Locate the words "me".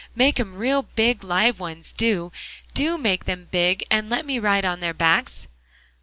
4.25-4.39